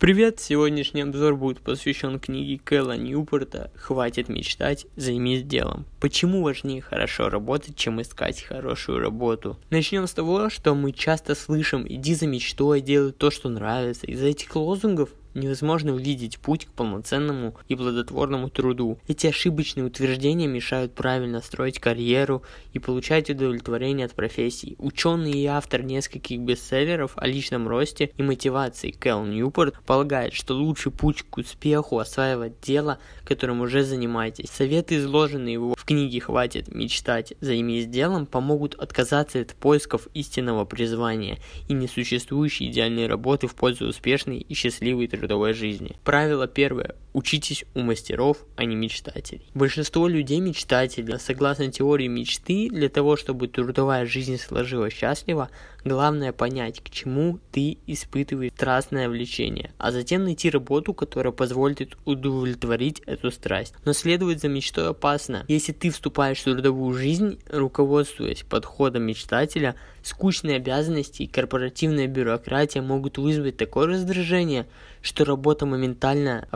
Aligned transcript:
Привет! 0.00 0.40
Сегодняшний 0.40 1.02
обзор 1.02 1.36
будет 1.36 1.60
посвящен 1.60 2.18
книге 2.18 2.58
Кэлла 2.64 2.96
Ньюпорта 2.96 3.70
«Хватит 3.74 4.30
мечтать, 4.30 4.86
займись 4.96 5.42
делом». 5.42 5.84
Почему 6.00 6.42
важнее 6.42 6.80
хорошо 6.80 7.28
работать, 7.28 7.76
чем 7.76 8.00
искать 8.00 8.42
хорошую 8.42 9.00
работу? 9.00 9.58
Начнем 9.68 10.06
с 10.06 10.14
того, 10.14 10.48
что 10.48 10.74
мы 10.74 10.92
часто 10.92 11.34
слышим 11.34 11.84
«иди 11.86 12.14
за 12.14 12.26
мечтой, 12.26 12.80
делай 12.80 13.12
то, 13.12 13.30
что 13.30 13.50
нравится». 13.50 14.06
Из-за 14.06 14.28
этих 14.28 14.56
лозунгов 14.56 15.10
невозможно 15.34 15.94
увидеть 15.94 16.38
путь 16.38 16.66
к 16.66 16.72
полноценному 16.72 17.54
и 17.68 17.76
плодотворному 17.76 18.50
труду. 18.50 18.98
Эти 19.06 19.28
ошибочные 19.28 19.84
утверждения 19.84 20.46
мешают 20.46 20.94
правильно 20.94 21.40
строить 21.40 21.78
карьеру 21.78 22.42
и 22.72 22.78
получать 22.78 23.30
удовлетворение 23.30 24.06
от 24.06 24.14
профессии. 24.14 24.76
Ученый 24.78 25.32
и 25.32 25.46
автор 25.46 25.82
нескольких 25.82 26.40
бестселлеров 26.40 27.12
о 27.16 27.26
личном 27.26 27.68
росте 27.68 28.10
и 28.16 28.22
мотивации 28.22 28.90
Кэл 28.90 29.24
Ньюпорт 29.24 29.76
полагает, 29.86 30.34
что 30.34 30.54
лучший 30.54 30.92
путь 30.92 31.22
к 31.22 31.38
успеху 31.38 31.98
осваивать 31.98 32.60
дело, 32.60 32.98
которым 33.24 33.60
уже 33.60 33.84
занимаетесь. 33.84 34.50
Советы, 34.50 34.96
изложенные 34.96 35.54
его 35.54 35.74
в 35.74 35.84
книге 35.84 36.20
«Хватит 36.20 36.74
мечтать, 36.74 37.34
займись 37.40 37.86
делом», 37.86 38.26
помогут 38.26 38.74
отказаться 38.74 39.40
от 39.40 39.54
поисков 39.54 40.08
истинного 40.14 40.64
призвания 40.64 41.38
и 41.68 41.72
несуществующей 41.72 42.68
идеальной 42.68 43.06
работы 43.06 43.46
в 43.46 43.54
пользу 43.54 43.86
успешной 43.86 44.38
и 44.38 44.54
счастливой 44.54 45.06
трудовой 45.06 45.19
жизни. 45.52 45.96
Правило 46.04 46.46
первое. 46.46 46.94
Учитесь 47.12 47.64
у 47.74 47.80
мастеров, 47.80 48.38
а 48.56 48.64
не 48.64 48.76
мечтателей. 48.76 49.42
Большинство 49.54 50.06
людей 50.06 50.40
мечтатели. 50.40 51.16
Согласно 51.16 51.70
теории 51.70 52.06
мечты, 52.06 52.68
для 52.70 52.88
того, 52.88 53.16
чтобы 53.16 53.48
трудовая 53.48 54.06
жизнь 54.06 54.38
сложилась 54.38 54.94
счастливо, 54.94 55.50
главное 55.84 56.32
понять, 56.32 56.80
к 56.80 56.90
чему 56.90 57.38
ты 57.50 57.78
испытываешь 57.86 58.52
страстное 58.52 59.08
влечение, 59.08 59.72
а 59.78 59.92
затем 59.92 60.24
найти 60.24 60.50
работу, 60.50 60.94
которая 60.94 61.32
позволит 61.32 61.96
удовлетворить 62.04 63.00
эту 63.06 63.30
страсть. 63.30 63.74
Но 63.84 63.92
следовать 63.92 64.40
за 64.40 64.48
мечтой 64.48 64.88
опасно. 64.88 65.44
Если 65.48 65.72
ты 65.72 65.90
вступаешь 65.90 66.38
в 66.38 66.44
трудовую 66.44 66.96
жизнь, 66.96 67.40
руководствуясь 67.48 68.42
подходом 68.42 69.04
мечтателя, 69.04 69.74
скучные 70.02 70.56
обязанности 70.56 71.22
и 71.22 71.26
корпоративная 71.26 72.06
бюрократия 72.06 72.82
могут 72.82 73.18
вызвать 73.18 73.56
такое 73.56 73.86
раздражение, 73.86 74.66
что 75.02 75.24
работа 75.24 75.66
моментально 75.66 76.46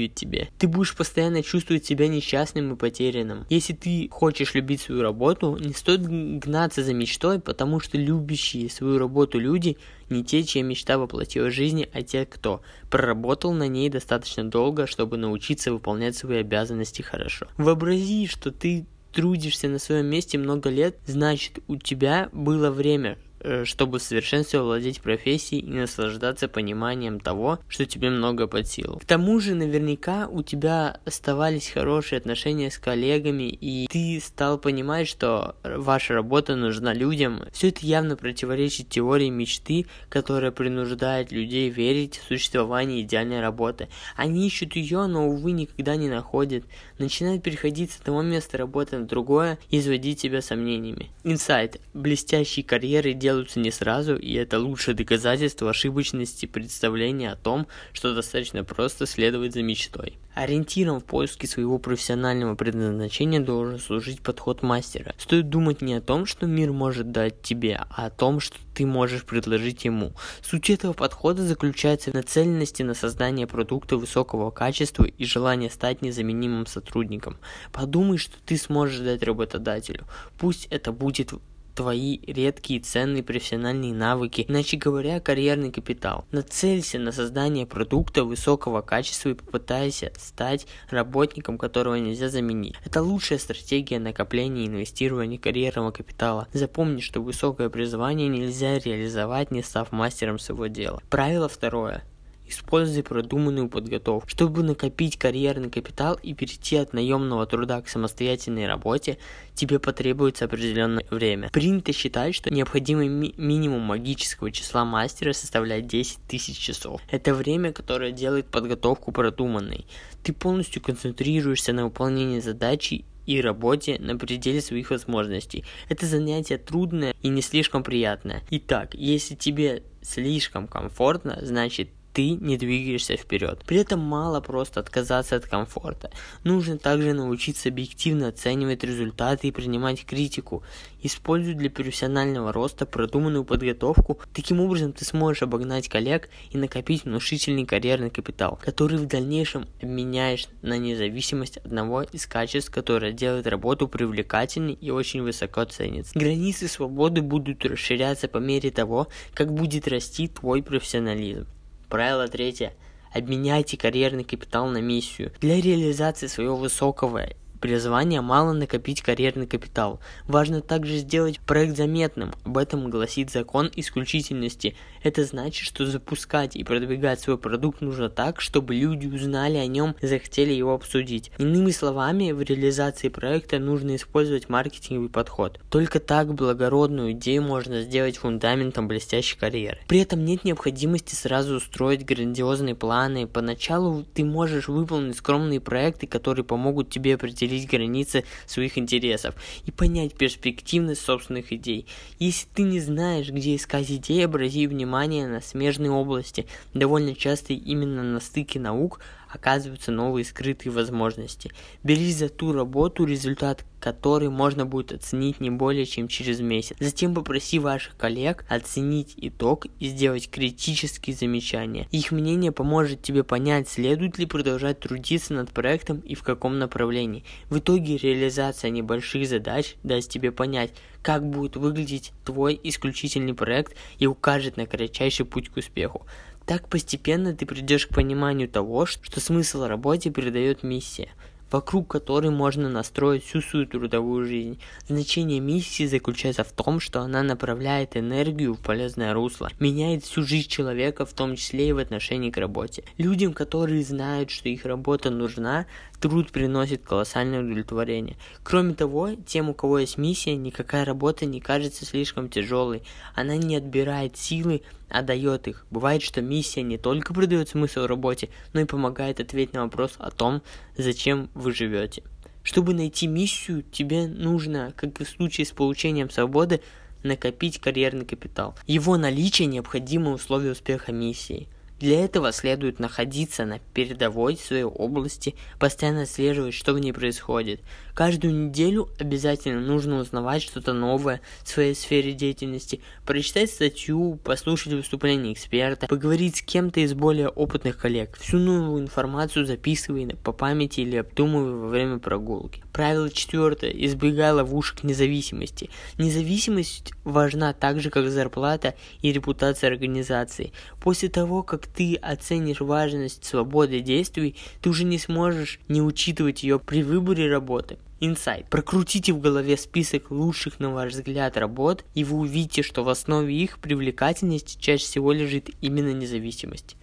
опротивит 0.00 0.14
тебе. 0.14 0.48
Ты 0.58 0.68
будешь 0.68 0.94
постоянно 0.94 1.42
чувствовать 1.42 1.84
себя 1.84 2.08
несчастным 2.08 2.72
и 2.72 2.76
потерянным. 2.76 3.46
Если 3.48 3.72
ты 3.72 4.08
хочешь 4.10 4.54
любить 4.54 4.80
свою 4.80 5.02
работу, 5.02 5.56
не 5.60 5.72
стоит 5.72 6.02
гнаться 6.02 6.82
за 6.82 6.94
мечтой, 6.94 7.40
потому 7.40 7.80
что 7.80 7.98
любящие 7.98 8.70
свою 8.70 8.98
работу 8.98 9.38
люди 9.38 9.76
не 10.08 10.24
те, 10.24 10.42
чья 10.42 10.62
мечта 10.62 10.98
воплотилась 10.98 11.52
в 11.52 11.56
жизни, 11.56 11.88
а 11.92 12.02
те, 12.02 12.26
кто 12.26 12.62
проработал 12.90 13.52
на 13.52 13.68
ней 13.68 13.88
достаточно 13.88 14.44
долго, 14.44 14.86
чтобы 14.86 15.16
научиться 15.16 15.72
выполнять 15.72 16.16
свои 16.16 16.38
обязанности 16.38 17.02
хорошо. 17.02 17.46
Вообрази, 17.56 18.26
что 18.26 18.50
ты 18.50 18.86
трудишься 19.12 19.68
на 19.68 19.78
своем 19.78 20.06
месте 20.06 20.38
много 20.38 20.70
лет, 20.70 20.96
значит 21.06 21.58
у 21.68 21.76
тебя 21.76 22.28
было 22.32 22.70
время, 22.70 23.18
чтобы 23.64 23.98
в 23.98 24.02
совершенстве 24.02 24.60
овладеть 24.60 25.00
профессией 25.00 25.62
и 25.62 25.70
наслаждаться 25.70 26.48
пониманием 26.48 27.20
того, 27.20 27.58
что 27.68 27.86
тебе 27.86 28.10
много 28.10 28.46
под 28.46 28.66
силу. 28.66 28.98
К 28.98 29.04
тому 29.04 29.40
же, 29.40 29.54
наверняка 29.54 30.28
у 30.28 30.42
тебя 30.42 31.00
оставались 31.04 31.70
хорошие 31.70 32.18
отношения 32.18 32.70
с 32.70 32.78
коллегами, 32.78 33.44
и 33.44 33.86
ты 33.88 34.20
стал 34.22 34.58
понимать, 34.58 35.08
что 35.08 35.56
ваша 35.64 36.14
работа 36.14 36.56
нужна 36.56 36.92
людям. 36.92 37.44
Все 37.52 37.68
это 37.68 37.86
явно 37.86 38.16
противоречит 38.16 38.88
теории 38.88 39.30
мечты, 39.30 39.86
которая 40.08 40.50
принуждает 40.50 41.32
людей 41.32 41.70
верить 41.70 42.18
в 42.18 42.28
существование 42.28 43.02
идеальной 43.02 43.40
работы. 43.40 43.88
Они 44.16 44.46
ищут 44.46 44.76
ее, 44.76 45.06
но, 45.06 45.28
увы, 45.28 45.52
никогда 45.52 45.96
не 45.96 46.08
находят. 46.08 46.64
Начинают 46.98 47.42
переходить 47.42 47.92
с 47.92 48.00
одного 48.00 48.22
места 48.22 48.58
работы 48.58 48.98
на 48.98 49.06
другое 49.06 49.58
и 49.70 49.78
изводить 49.78 50.20
себя 50.20 50.42
сомнениями. 50.42 51.10
Инсайт. 51.24 51.80
Блестящие 51.94 52.64
карьеры 52.64 53.12
делают 53.12 53.29
делаются 53.30 53.60
не 53.60 53.70
сразу, 53.70 54.16
и 54.16 54.34
это 54.34 54.58
лучшее 54.58 54.96
доказательство 54.96 55.70
ошибочности 55.70 56.46
представления 56.46 57.30
о 57.30 57.36
том, 57.36 57.68
что 57.92 58.12
достаточно 58.12 58.64
просто 58.64 59.06
следовать 59.06 59.54
за 59.54 59.62
мечтой. 59.62 60.18
Ориентиром 60.34 61.00
в 61.00 61.04
поиске 61.04 61.46
своего 61.46 61.78
профессионального 61.78 62.56
предназначения 62.56 63.40
должен 63.40 63.78
служить 63.78 64.20
подход 64.20 64.62
мастера. 64.62 65.14
Стоит 65.18 65.48
думать 65.48 65.80
не 65.80 65.94
о 65.94 66.00
том, 66.00 66.26
что 66.26 66.46
мир 66.46 66.72
может 66.72 67.12
дать 67.12 67.42
тебе, 67.42 67.80
а 67.90 68.06
о 68.06 68.10
том, 68.10 68.40
что 68.40 68.56
ты 68.74 68.84
можешь 68.86 69.24
предложить 69.24 69.84
ему. 69.84 70.12
Суть 70.42 70.70
этого 70.70 70.92
подхода 70.92 71.42
заключается 71.42 72.10
в 72.10 72.14
нацеленности 72.14 72.82
на 72.82 72.94
создание 72.94 73.46
продукта 73.46 73.96
высокого 73.96 74.50
качества 74.50 75.04
и 75.04 75.24
желание 75.24 75.70
стать 75.70 76.02
незаменимым 76.02 76.66
сотрудником. 76.66 77.38
Подумай, 77.72 78.18
что 78.18 78.36
ты 78.44 78.56
сможешь 78.56 79.00
дать 79.00 79.22
работодателю. 79.22 80.06
Пусть 80.38 80.66
это 80.70 80.92
будет 80.92 81.32
твои 81.80 82.18
редкие 82.26 82.78
ценные 82.80 83.22
профессиональные 83.22 83.94
навыки, 83.94 84.44
иначе 84.46 84.76
говоря, 84.76 85.18
карьерный 85.18 85.72
капитал. 85.72 86.26
Нацелься 86.30 86.98
на 86.98 87.10
создание 87.10 87.64
продукта 87.64 88.24
высокого 88.24 88.82
качества 88.82 89.30
и 89.30 89.34
попытайся 89.34 90.12
стать 90.18 90.66
работником, 90.90 91.56
которого 91.56 91.94
нельзя 91.94 92.28
заменить. 92.28 92.74
Это 92.84 93.00
лучшая 93.00 93.38
стратегия 93.38 93.98
накопления 93.98 94.64
и 94.64 94.66
инвестирования 94.66 95.38
карьерного 95.38 95.90
капитала. 95.90 96.48
Запомни, 96.52 97.00
что 97.00 97.22
высокое 97.22 97.70
призвание 97.70 98.28
нельзя 98.28 98.78
реализовать, 98.78 99.50
не 99.50 99.62
став 99.62 99.90
мастером 99.90 100.38
своего 100.38 100.66
дела. 100.66 101.02
Правило 101.08 101.48
второе. 101.48 102.04
Используй 102.50 103.04
продуманную 103.04 103.68
подготовку. 103.68 104.28
Чтобы 104.28 104.64
накопить 104.64 105.16
карьерный 105.16 105.70
капитал 105.70 106.18
и 106.20 106.34
перейти 106.34 106.76
от 106.76 106.92
наемного 106.92 107.46
труда 107.46 107.80
к 107.80 107.88
самостоятельной 107.88 108.66
работе, 108.66 109.18
тебе 109.54 109.78
потребуется 109.78 110.46
определенное 110.46 111.06
время. 111.10 111.48
Принято 111.50 111.92
считать, 111.92 112.34
что 112.34 112.52
необходимый 112.52 113.06
ми- 113.06 113.34
минимум 113.36 113.82
магического 113.82 114.50
числа 114.50 114.84
мастера 114.84 115.32
составляет 115.32 115.86
10 115.86 116.18
тысяч 116.28 116.58
часов. 116.58 117.00
Это 117.08 117.34
время, 117.34 117.72
которое 117.72 118.10
делает 118.10 118.46
подготовку 118.46 119.12
продуманной. 119.12 119.86
Ты 120.24 120.32
полностью 120.32 120.82
концентрируешься 120.82 121.72
на 121.72 121.84
выполнении 121.84 122.40
задачи 122.40 123.04
и 123.26 123.40
работе 123.40 123.96
на 124.00 124.16
пределе 124.16 124.60
своих 124.60 124.90
возможностей. 124.90 125.64
Это 125.88 126.04
занятие 126.04 126.58
трудное 126.58 127.14
и 127.22 127.28
не 127.28 127.42
слишком 127.42 127.84
приятное. 127.84 128.42
Итак, 128.50 128.94
если 128.94 129.36
тебе 129.36 129.84
слишком 130.02 130.66
комфортно, 130.66 131.38
значит 131.42 131.90
ты 132.20 132.32
не 132.32 132.58
двигаешься 132.58 133.16
вперед. 133.16 133.62
При 133.66 133.78
этом 133.78 134.00
мало 134.00 134.42
просто 134.42 134.80
отказаться 134.80 135.36
от 135.36 135.46
комфорта. 135.46 136.10
Нужно 136.44 136.76
также 136.76 137.14
научиться 137.14 137.70
объективно 137.70 138.28
оценивать 138.28 138.84
результаты 138.84 139.48
и 139.48 139.50
принимать 139.50 140.04
критику. 140.04 140.62
Используй 141.02 141.54
для 141.54 141.70
профессионального 141.70 142.52
роста 142.52 142.84
продуманную 142.84 143.44
подготовку. 143.44 144.18
Таким 144.34 144.60
образом 144.60 144.92
ты 144.92 145.06
сможешь 145.06 145.42
обогнать 145.42 145.88
коллег 145.88 146.28
и 146.50 146.58
накопить 146.58 147.04
внушительный 147.04 147.64
карьерный 147.64 148.10
капитал, 148.10 148.58
который 148.62 148.98
в 148.98 149.06
дальнейшем 149.06 149.66
обменяешь 149.80 150.46
на 150.60 150.76
независимость 150.76 151.56
одного 151.56 152.02
из 152.02 152.26
качеств, 152.26 152.70
которое 152.70 153.12
делает 153.12 153.46
работу 153.46 153.88
привлекательной 153.88 154.74
и 154.74 154.90
очень 154.90 155.22
высоко 155.22 155.64
ценится. 155.64 156.18
Границы 156.18 156.68
свободы 156.68 157.22
будут 157.22 157.64
расширяться 157.64 158.28
по 158.28 158.36
мере 158.36 158.70
того, 158.70 159.08
как 159.32 159.54
будет 159.54 159.88
расти 159.88 160.28
твой 160.28 160.62
профессионализм. 160.62 161.46
Правило 161.90 162.28
третье. 162.28 162.72
Обменяйте 163.12 163.76
карьерный 163.76 164.22
капитал 164.22 164.68
на 164.68 164.80
миссию. 164.80 165.32
Для 165.40 165.60
реализации 165.60 166.28
своего 166.28 166.54
высокого 166.56 167.26
призвания 167.60 168.22
мало 168.22 168.52
накопить 168.52 169.02
карьерный 169.02 169.46
капитал. 169.46 170.00
Важно 170.26 170.60
также 170.60 170.96
сделать 170.96 171.40
проект 171.40 171.76
заметным. 171.76 172.32
Об 172.44 172.58
этом 172.58 172.90
гласит 172.90 173.30
закон 173.30 173.70
исключительности. 173.76 174.76
Это 175.02 175.24
значит, 175.24 175.64
что 175.64 175.86
запускать 175.86 176.56
и 176.56 176.64
продвигать 176.64 177.20
свой 177.20 177.38
продукт 177.38 177.80
нужно 177.80 178.08
так, 178.08 178.40
чтобы 178.40 178.74
люди 178.74 179.06
узнали 179.06 179.56
о 179.56 179.66
нем 179.66 179.94
и 180.00 180.06
захотели 180.06 180.52
его 180.52 180.74
обсудить. 180.74 181.30
Иными 181.38 181.70
словами, 181.70 182.32
в 182.32 182.42
реализации 182.42 183.08
проекта 183.08 183.58
нужно 183.58 183.96
использовать 183.96 184.48
маркетинговый 184.48 185.08
подход. 185.10 185.60
Только 185.70 186.00
так 186.00 186.34
благородную 186.34 187.12
идею 187.12 187.42
можно 187.42 187.82
сделать 187.82 188.16
фундаментом 188.16 188.88
блестящей 188.88 189.38
карьеры. 189.38 189.78
При 189.86 190.00
этом 190.00 190.24
нет 190.24 190.44
необходимости 190.44 191.14
сразу 191.14 191.56
устроить 191.56 192.04
грандиозные 192.04 192.74
планы. 192.74 193.26
Поначалу 193.26 194.04
ты 194.14 194.24
можешь 194.24 194.68
выполнить 194.68 195.16
скромные 195.16 195.60
проекты, 195.60 196.06
которые 196.06 196.44
помогут 196.44 196.90
тебе 196.90 197.14
определить 197.14 197.49
определить 197.50 197.68
границы 197.68 198.24
своих 198.46 198.78
интересов 198.78 199.34
и 199.66 199.70
понять 199.70 200.14
перспективность 200.14 201.02
собственных 201.02 201.52
идей. 201.52 201.86
Если 202.18 202.46
ты 202.54 202.62
не 202.62 202.80
знаешь, 202.80 203.30
где 203.30 203.56
искать 203.56 203.90
идеи, 203.90 204.22
обрати 204.22 204.66
внимание 204.66 205.26
на 205.26 205.40
смежные 205.40 205.90
области, 205.90 206.46
довольно 206.74 207.14
часто 207.14 207.52
именно 207.52 208.02
на 208.02 208.20
стыке 208.20 208.60
наук, 208.60 209.00
оказываются 209.32 209.92
новые 209.92 210.24
скрытые 210.24 210.72
возможности. 210.72 211.52
Берись 211.82 212.16
за 212.16 212.28
ту 212.28 212.52
работу, 212.52 213.04
результат 213.04 213.64
которой 213.80 214.28
можно 214.28 214.66
будет 214.66 214.92
оценить 214.92 215.40
не 215.40 215.50
более 215.50 215.86
чем 215.86 216.06
через 216.06 216.40
месяц. 216.40 216.76
Затем 216.78 217.14
попроси 217.14 217.58
ваших 217.58 217.96
коллег 217.96 218.44
оценить 218.48 219.14
итог 219.16 219.66
и 219.78 219.88
сделать 219.88 220.30
критические 220.30 221.16
замечания. 221.16 221.88
Их 221.90 222.12
мнение 222.12 222.52
поможет 222.52 223.02
тебе 223.02 223.24
понять, 223.24 223.68
следует 223.68 224.18
ли 224.18 224.26
продолжать 224.26 224.80
трудиться 224.80 225.32
над 225.32 225.50
проектом 225.50 226.00
и 226.00 226.14
в 226.14 226.22
каком 226.22 226.58
направлении. 226.58 227.24
В 227.48 227.58
итоге 227.58 227.96
реализация 227.96 228.70
небольших 228.70 229.26
задач 229.26 229.76
даст 229.82 230.10
тебе 230.10 230.30
понять, 230.30 230.72
как 231.02 231.26
будет 231.26 231.56
выглядеть 231.56 232.12
твой 232.24 232.60
исключительный 232.62 233.34
проект 233.34 233.74
и 233.98 234.06
укажет 234.06 234.58
на 234.58 234.66
кратчайший 234.66 235.24
путь 235.24 235.48
к 235.48 235.56
успеху. 235.56 236.06
Так 236.46 236.68
постепенно 236.68 237.34
ты 237.34 237.46
придешь 237.46 237.86
к 237.86 237.94
пониманию 237.94 238.48
того, 238.48 238.86
что 238.86 239.20
смысл 239.20 239.66
работе 239.66 240.10
передает 240.10 240.62
миссия– 240.62 241.10
вокруг 241.50 241.88
которой 241.88 242.30
можно 242.30 242.68
настроить 242.68 243.24
всю 243.24 243.40
свою 243.40 243.66
трудовую 243.66 244.24
жизнь. 244.26 244.60
Значение 244.88 245.40
миссии 245.40 245.86
заключается 245.86 246.44
в 246.44 246.52
том, 246.52 246.80
что 246.80 247.00
она 247.00 247.22
направляет 247.22 247.96
энергию 247.96 248.54
в 248.54 248.60
полезное 248.60 249.12
русло, 249.12 249.50
меняет 249.58 250.04
всю 250.04 250.22
жизнь 250.22 250.48
человека, 250.48 251.04
в 251.04 251.12
том 251.12 251.36
числе 251.36 251.68
и 251.68 251.72
в 251.72 251.78
отношении 251.78 252.30
к 252.30 252.36
работе. 252.36 252.84
Людям, 252.98 253.32
которые 253.32 253.82
знают, 253.82 254.30
что 254.30 254.48
их 254.48 254.64
работа 254.64 255.10
нужна, 255.10 255.66
труд 256.00 256.30
приносит 256.30 256.82
колоссальное 256.82 257.40
удовлетворение. 257.40 258.16
Кроме 258.42 258.74
того, 258.74 259.10
тем, 259.26 259.50
у 259.50 259.54
кого 259.54 259.80
есть 259.80 259.98
миссия, 259.98 260.36
никакая 260.36 260.84
работа 260.84 261.26
не 261.26 261.40
кажется 261.40 261.84
слишком 261.84 262.28
тяжелой. 262.28 262.82
Она 263.14 263.36
не 263.36 263.56
отбирает 263.56 264.16
силы, 264.16 264.62
а 264.90 265.02
их. 265.02 265.66
Бывает, 265.70 266.02
что 266.02 266.20
миссия 266.20 266.62
не 266.62 266.78
только 266.78 267.14
придает 267.14 267.48
смысл 267.48 267.86
работе, 267.86 268.28
но 268.52 268.60
и 268.60 268.64
помогает 268.64 269.20
ответить 269.20 269.54
на 269.54 269.62
вопрос 269.62 269.94
о 269.98 270.10
том, 270.10 270.42
зачем 270.76 271.30
вы 271.34 271.52
живете. 271.52 272.02
Чтобы 272.42 272.74
найти 272.74 273.06
миссию, 273.06 273.62
тебе 273.62 274.06
нужно, 274.06 274.72
как 274.76 275.00
и 275.00 275.04
в 275.04 275.08
случае 275.08 275.46
с 275.46 275.50
получением 275.52 276.10
свободы, 276.10 276.60
накопить 277.02 277.60
карьерный 277.60 278.04
капитал. 278.04 278.54
Его 278.66 278.96
наличие– 278.96 279.46
необходимое 279.48 280.14
условие 280.14 280.52
успеха 280.52 280.92
миссии– 280.92 281.48
для 281.80 282.04
этого 282.04 282.30
следует 282.30 282.78
находиться 282.78 283.46
на 283.46 283.58
передовой 283.58 284.36
своей 284.36 284.64
области, 284.64 285.34
постоянно 285.58 286.02
отслеживать, 286.02 286.54
что 286.54 286.74
в 286.74 286.78
ней 286.78 286.92
происходит. 286.92 287.62
Каждую 287.94 288.34
неделю 288.34 288.88
обязательно 288.98 289.60
нужно 289.60 289.98
узнавать 289.98 290.42
что-то 290.42 290.74
новое 290.74 291.20
в 291.42 291.48
своей 291.48 291.74
сфере 291.74 292.12
деятельности, 292.12 292.80
прочитать 293.06 293.50
статью, 293.50 294.18
послушать 294.22 294.74
выступление 294.74 295.32
эксперта, 295.32 295.86
поговорить 295.86 296.36
с 296.36 296.42
кем-то 296.42 296.80
из 296.80 296.92
более 296.92 297.28
опытных 297.28 297.78
коллег. 297.78 298.16
Всю 298.18 298.38
новую 298.38 298.82
информацию 298.82 299.46
записывай 299.46 300.16
по 300.22 300.32
памяти 300.32 300.80
или 300.80 300.96
обдумывай 300.96 301.54
во 301.54 301.68
время 301.68 301.98
прогулки. 301.98 302.62
Правило 302.72 303.10
четвертое. 303.10 303.70
Избегай 303.70 304.32
ловушек 304.32 304.84
независимости. 304.84 305.70
Независимость 305.98 306.92
важна 307.04 307.52
так 307.52 307.80
же, 307.80 307.90
как 307.90 308.08
зарплата 308.10 308.74
и 309.02 309.12
репутация 309.12 309.68
организации. 309.70 310.52
После 310.80 311.08
того, 311.08 311.42
как 311.42 311.66
ты 311.66 311.96
оценишь 311.96 312.60
важность 312.60 313.24
свободы 313.24 313.80
действий, 313.80 314.36
ты 314.62 314.70
уже 314.70 314.84
не 314.84 314.98
сможешь 314.98 315.60
не 315.68 315.82
учитывать 315.82 316.42
ее 316.42 316.58
при 316.58 316.82
выборе 316.82 317.30
работы. 317.30 317.78
Инсайт. 318.02 318.48
Прокрутите 318.48 319.12
в 319.12 319.20
голове 319.20 319.58
список 319.58 320.10
лучших, 320.10 320.58
на 320.58 320.70
ваш 320.70 320.94
взгляд, 320.94 321.36
работ, 321.36 321.84
и 321.94 322.02
вы 322.02 322.16
увидите, 322.16 322.62
что 322.62 322.82
в 322.82 322.88
основе 322.88 323.34
их 323.34 323.58
привлекательности 323.58 324.58
чаще 324.58 324.84
всего 324.84 325.12
лежит 325.12 325.50
именно 325.60 325.92
независимость. 325.92 326.76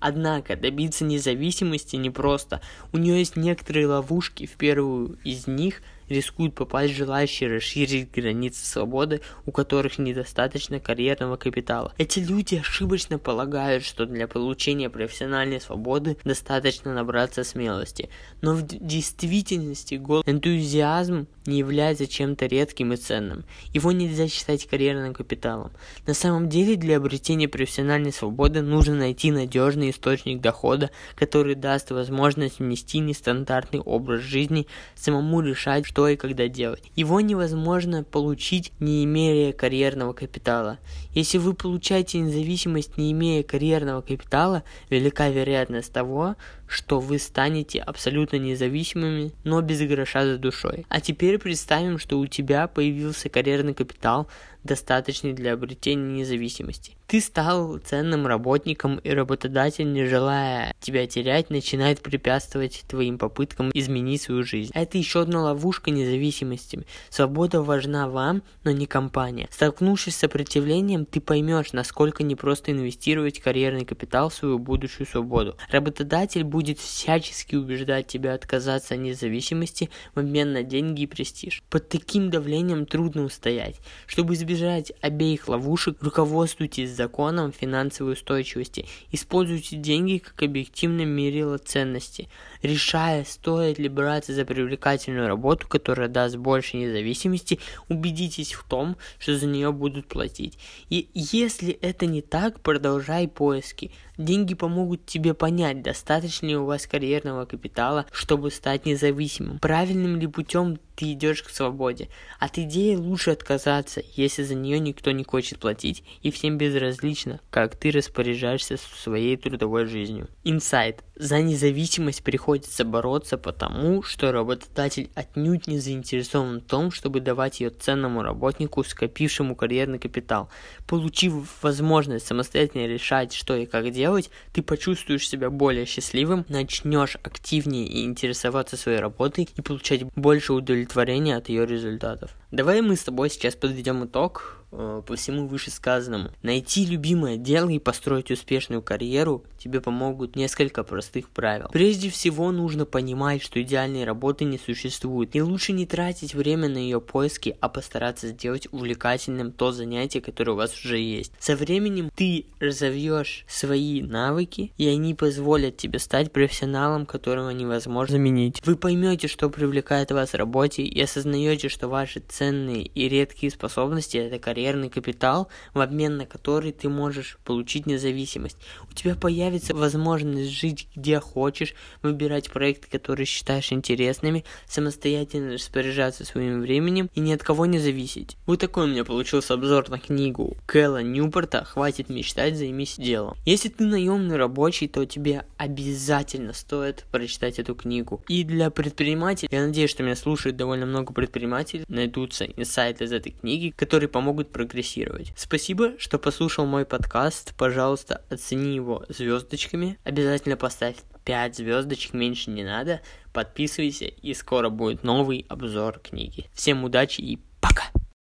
Однако 0.00 0.56
добиться 0.56 1.04
независимости 1.04 1.96
непросто. 1.96 2.60
У 2.92 2.98
нее 2.98 3.18
есть 3.18 3.36
некоторые 3.36 3.86
ловушки, 3.86 4.46
в 4.46 4.52
первую 4.52 5.18
из 5.22 5.46
них– 5.46 5.82
рискуют 6.10 6.54
попасть 6.54 6.94
желающие 6.94 7.48
расширить 7.48 8.10
границы 8.10 8.66
свободы, 8.66 9.20
у 9.46 9.52
которых 9.52 9.98
недостаточно 9.98 10.80
карьерного 10.80 11.36
капитала. 11.36 11.94
Эти 11.98 12.18
люди 12.18 12.56
ошибочно 12.56 13.18
полагают, 13.18 13.84
что 13.84 14.06
для 14.06 14.26
получения 14.26 14.90
профессиональной 14.90 15.60
свободы 15.60 16.16
достаточно 16.24 16.92
набраться 16.92 17.44
смелости. 17.44 18.10
Но 18.42 18.54
в 18.54 18.62
действительности 18.66 19.94
гол 19.94 20.22
энтузиазм 20.26 21.26
не 21.46 21.58
является 21.58 22.06
чем-то 22.06 22.46
редким 22.46 22.92
и 22.92 22.96
ценным. 22.96 23.44
Его 23.72 23.92
нельзя 23.92 24.28
считать 24.28 24.66
карьерным 24.66 25.14
капиталом. 25.14 25.72
На 26.06 26.14
самом 26.14 26.48
деле 26.48 26.76
для 26.76 26.96
обретения 26.96 27.48
профессиональной 27.48 28.12
свободы 28.12 28.62
нужно 28.62 28.94
найти 28.94 29.30
надежный 29.30 29.90
источник 29.90 30.40
дохода, 30.40 30.90
который 31.14 31.54
даст 31.54 31.90
возможность 31.90 32.58
внести 32.58 32.98
нестандартный 32.98 33.80
образ 33.80 34.20
жизни, 34.20 34.66
самому 34.94 35.40
решать, 35.40 35.86
что 35.86 35.99
что 36.00 36.08
и 36.08 36.16
когда 36.16 36.48
делать. 36.48 36.90
Его 36.96 37.20
невозможно 37.20 38.04
получить, 38.04 38.72
не 38.80 39.04
имея 39.04 39.52
карьерного 39.52 40.14
капитала. 40.14 40.78
Если 41.12 41.36
вы 41.36 41.52
получаете 41.52 42.20
независимость, 42.20 42.96
не 42.96 43.12
имея 43.12 43.42
карьерного 43.42 44.00
капитала, 44.00 44.62
велика 44.88 45.28
вероятность 45.28 45.92
того, 45.92 46.36
что 46.66 47.00
вы 47.00 47.18
станете 47.18 47.80
абсолютно 47.80 48.36
независимыми, 48.36 49.32
но 49.44 49.60
без 49.60 49.80
гроша 49.82 50.24
за 50.24 50.38
душой. 50.38 50.86
А 50.88 51.02
теперь 51.02 51.36
представим, 51.36 51.98
что 51.98 52.18
у 52.18 52.26
тебя 52.26 52.66
появился 52.66 53.28
карьерный 53.28 53.74
капитал, 53.74 54.26
достаточный 54.64 55.32
для 55.32 55.54
обретения 55.54 56.20
независимости. 56.20 56.96
Ты 57.06 57.20
стал 57.20 57.78
ценным 57.78 58.28
работником, 58.28 58.98
и 58.98 59.10
работодатель, 59.10 59.92
не 59.92 60.06
желая 60.06 60.74
тебя 60.80 61.08
терять, 61.08 61.50
начинает 61.50 62.00
препятствовать 62.02 62.84
твоим 62.86 63.18
попыткам 63.18 63.72
изменить 63.74 64.22
свою 64.22 64.44
жизнь. 64.44 64.70
Это 64.74 64.96
еще 64.96 65.22
одна 65.22 65.42
ловушка 65.42 65.90
независимости. 65.90 66.86
Свобода 67.08 67.62
важна 67.62 68.08
вам, 68.08 68.44
но 68.62 68.70
не 68.70 68.86
компания. 68.86 69.48
Столкнувшись 69.50 70.14
с 70.14 70.18
сопротивлением, 70.18 71.04
ты 71.04 71.20
поймешь, 71.20 71.72
насколько 71.72 72.22
непросто 72.22 72.70
инвестировать 72.70 73.40
карьерный 73.40 73.84
капитал 73.84 74.28
в 74.28 74.34
свою 74.34 74.60
будущую 74.60 75.06
свободу. 75.06 75.56
Работодатель 75.70 76.44
будет 76.44 76.78
всячески 76.78 77.56
убеждать 77.56 78.06
тебя 78.06 78.34
отказаться 78.34 78.94
от 78.94 79.00
независимости 79.00 79.90
в 80.14 80.20
обмен 80.20 80.52
на 80.52 80.62
деньги 80.62 81.02
и 81.02 81.06
престиж. 81.06 81.64
Под 81.70 81.88
таким 81.88 82.30
давлением 82.30 82.86
трудно 82.86 83.24
устоять. 83.24 83.80
Чтобы 84.06 84.36
избежать 84.50 84.92
обеих 85.00 85.48
ловушек, 85.48 85.96
руководствуйтесь 86.00 86.90
законом 86.90 87.52
финансовой 87.52 88.14
устойчивости. 88.14 88.86
Используйте 89.12 89.76
деньги 89.76 90.18
как 90.18 90.42
объективное 90.42 91.04
мерило 91.04 91.58
ценности. 91.58 92.28
Решая, 92.62 93.24
стоит 93.24 93.78
ли 93.78 93.88
браться 93.88 94.34
за 94.34 94.44
привлекательную 94.44 95.28
работу, 95.28 95.66
которая 95.68 96.08
даст 96.08 96.36
больше 96.36 96.76
независимости, 96.76 97.60
убедитесь 97.88 98.52
в 98.52 98.64
том, 98.64 98.96
что 99.18 99.36
за 99.36 99.46
нее 99.46 99.72
будут 99.72 100.06
платить. 100.06 100.58
И 100.88 101.08
если 101.14 101.72
это 101.72 102.06
не 102.06 102.22
так, 102.22 102.60
продолжай 102.60 103.28
поиски. 103.28 103.92
Деньги 104.20 104.52
помогут 104.52 105.06
тебе 105.06 105.32
понять, 105.32 105.80
достаточно 105.80 106.48
ли 106.48 106.54
у 106.54 106.66
вас 106.66 106.86
карьерного 106.86 107.46
капитала, 107.46 108.04
чтобы 108.12 108.50
стать 108.50 108.84
независимым. 108.84 109.58
Правильным 109.60 110.18
ли 110.20 110.26
путем 110.26 110.78
ты 110.94 111.12
идешь 111.12 111.42
к 111.42 111.48
свободе. 111.48 112.10
От 112.38 112.58
идеи 112.58 112.96
лучше 112.96 113.30
отказаться, 113.30 114.02
если 114.14 114.42
за 114.42 114.54
нее 114.54 114.78
никто 114.78 115.10
не 115.12 115.24
хочет 115.24 115.58
платить, 115.58 116.04
и 116.20 116.30
всем 116.30 116.58
безразлично, 116.58 117.40
как 117.48 117.76
ты 117.76 117.90
распоряжаешься 117.90 118.76
своей 118.76 119.38
трудовой 119.38 119.86
жизнью. 119.86 120.28
Инсайт. 120.44 121.02
За 121.22 121.42
независимость 121.42 122.24
приходится 122.24 122.82
бороться 122.82 123.36
потому, 123.36 124.02
что 124.02 124.32
работодатель 124.32 125.10
отнюдь 125.14 125.66
не 125.66 125.78
заинтересован 125.78 126.60
в 126.60 126.64
том, 126.64 126.90
чтобы 126.90 127.20
давать 127.20 127.60
ее 127.60 127.68
ценному 127.68 128.22
работнику, 128.22 128.82
скопившему 128.82 129.54
карьерный 129.54 129.98
капитал. 129.98 130.48
Получив 130.88 131.62
возможность 131.62 132.26
самостоятельно 132.26 132.86
решать, 132.86 133.34
что 133.34 133.54
и 133.54 133.66
как 133.66 133.90
делать, 133.90 134.30
ты 134.54 134.62
почувствуешь 134.62 135.28
себя 135.28 135.50
более 135.50 135.84
счастливым, 135.84 136.46
начнешь 136.48 137.18
активнее 137.22 137.86
и 137.86 138.06
интересоваться 138.06 138.78
своей 138.78 138.98
работой 138.98 139.46
и 139.54 139.60
получать 139.60 140.04
больше 140.16 140.54
удовлетворения 140.54 141.36
от 141.36 141.50
ее 141.50 141.66
результатов. 141.66 142.30
Давай 142.50 142.80
мы 142.80 142.96
с 142.96 143.04
тобой 143.04 143.28
сейчас 143.28 143.56
подведем 143.56 144.06
итог 144.06 144.64
Э, 144.72 145.02
по 145.04 145.16
всему 145.16 145.48
вышесказанному. 145.48 146.30
Найти 146.42 146.86
любимое 146.86 147.36
дело 147.36 147.70
и 147.70 147.80
построить 147.80 148.30
успешную 148.30 148.82
карьеру 148.82 149.44
тебе 149.58 149.80
помогут 149.80 150.36
несколько 150.36 150.84
простых 150.84 151.28
правил. 151.30 151.68
Прежде 151.72 152.08
всего 152.08 152.52
нужно 152.52 152.86
понимать, 152.86 153.42
что 153.42 153.60
идеальной 153.60 154.04
работы 154.04 154.44
не 154.44 154.58
существует, 154.58 155.34
и 155.34 155.42
лучше 155.42 155.72
не 155.72 155.86
тратить 155.86 156.34
время 156.34 156.68
на 156.68 156.78
ее 156.78 157.00
поиски, 157.00 157.56
а 157.60 157.68
постараться 157.68 158.28
сделать 158.28 158.68
увлекательным 158.70 159.50
то 159.50 159.72
занятие, 159.72 160.20
которое 160.20 160.52
у 160.52 160.56
вас 160.56 160.78
уже 160.78 160.98
есть. 160.98 161.32
Со 161.40 161.56
временем 161.56 162.10
ты 162.14 162.46
разовьешь 162.60 163.44
свои 163.48 164.02
навыки, 164.02 164.72
и 164.78 164.86
они 164.86 165.14
позволят 165.14 165.78
тебе 165.78 165.98
стать 165.98 166.32
профессионалом, 166.32 167.06
которого 167.06 167.50
невозможно 167.50 168.12
заменить. 168.12 168.64
Вы 168.64 168.76
поймете, 168.76 169.26
что 169.26 169.50
привлекает 169.50 170.12
вас 170.12 170.30
в 170.30 170.36
работе, 170.36 170.82
и 170.82 171.00
осознаете, 171.00 171.68
что 171.68 171.88
ваши 171.88 172.20
ценные 172.20 172.84
и 172.84 173.08
редкие 173.08 173.50
способности 173.50 174.16
это 174.16 174.38
карьера 174.38 174.59
карьерный 174.60 174.90
капитал, 174.90 175.48
в 175.72 175.80
обмен 175.80 176.18
на 176.18 176.26
который 176.26 176.72
ты 176.72 176.90
можешь 176.90 177.38
получить 177.44 177.86
независимость. 177.86 178.58
У 178.90 178.94
тебя 178.94 179.14
появится 179.14 179.74
возможность 179.74 180.50
жить 180.50 180.88
где 180.94 181.18
хочешь, 181.18 181.74
выбирать 182.02 182.50
проекты, 182.50 182.88
которые 182.90 183.24
считаешь 183.24 183.72
интересными, 183.72 184.44
самостоятельно 184.68 185.54
распоряжаться 185.54 186.26
своим 186.26 186.60
временем 186.60 187.08
и 187.14 187.20
ни 187.20 187.32
от 187.32 187.42
кого 187.42 187.64
не 187.64 187.78
зависеть. 187.78 188.36
Вот 188.44 188.60
такой 188.60 188.84
у 188.84 188.88
меня 188.88 189.04
получился 189.04 189.54
обзор 189.54 189.88
на 189.88 189.98
книгу 189.98 190.56
Кэлла 190.66 191.02
Ньюпорта 191.02 191.64
«Хватит 191.64 192.10
мечтать, 192.10 192.58
займись 192.58 192.96
делом». 192.98 193.36
Если 193.46 193.70
ты 193.70 193.84
наемный 193.84 194.36
рабочий, 194.36 194.88
то 194.88 195.06
тебе 195.06 195.44
обязательно 195.56 196.52
стоит 196.52 197.06
прочитать 197.10 197.58
эту 197.58 197.74
книгу. 197.74 198.22
И 198.28 198.44
для 198.44 198.70
предпринимателей, 198.70 199.48
я 199.50 199.64
надеюсь, 199.64 199.90
что 199.90 200.02
меня 200.02 200.16
слушает 200.16 200.56
довольно 200.56 200.84
много 200.84 201.14
предпринимателей, 201.14 201.84
найдутся 201.88 202.44
инсайты 202.44 203.04
из 203.04 203.12
этой 203.12 203.32
книги, 203.32 203.72
которые 203.76 204.08
помогут 204.08 204.49
прогрессировать. 204.50 205.32
Спасибо, 205.36 205.94
что 205.98 206.18
послушал 206.18 206.66
мой 206.66 206.84
подкаст. 206.84 207.54
Пожалуйста, 207.56 208.22
оцени 208.28 208.74
его 208.74 209.04
звездочками. 209.08 209.98
Обязательно 210.04 210.56
поставь 210.56 210.96
5 211.24 211.56
звездочек, 211.56 212.12
меньше 212.12 212.50
не 212.50 212.64
надо. 212.64 213.00
Подписывайся, 213.32 214.06
и 214.06 214.34
скоро 214.34 214.68
будет 214.68 215.04
новый 215.04 215.46
обзор 215.48 216.00
книги. 216.00 216.46
Всем 216.52 216.84
удачи 216.84 217.20
и 217.20 217.38
пока! 217.60 217.84